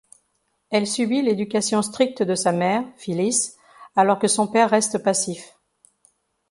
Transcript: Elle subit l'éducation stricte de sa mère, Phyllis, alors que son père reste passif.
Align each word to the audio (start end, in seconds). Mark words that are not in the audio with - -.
Elle 0.71 0.87
subit 0.87 1.21
l'éducation 1.21 1.83
stricte 1.83 2.23
de 2.23 2.33
sa 2.33 2.51
mère, 2.51 2.83
Phyllis, 2.97 3.51
alors 3.95 4.17
que 4.17 4.27
son 4.27 4.47
père 4.47 4.71
reste 4.71 4.97
passif. 4.97 5.55